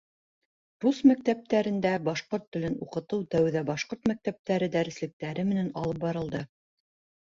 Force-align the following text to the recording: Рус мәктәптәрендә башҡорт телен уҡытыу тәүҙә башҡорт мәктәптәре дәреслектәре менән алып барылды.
Рус 0.85 1.01
мәктәптәрендә 1.11 1.91
башҡорт 2.07 2.49
телен 2.57 2.79
уҡытыу 2.87 3.29
тәүҙә 3.37 3.65
башҡорт 3.71 4.13
мәктәптәре 4.15 4.75
дәреслектәре 4.81 5.49
менән 5.55 5.75
алып 5.87 6.07
барылды. 6.11 6.49